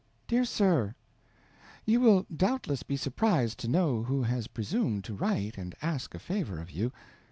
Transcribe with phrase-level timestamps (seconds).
[0.25, 0.95] Dear Sir,
[1.85, 6.19] You will doubtless be surprised to know who has presumed to write and ask a
[6.19, 6.91] favor of you.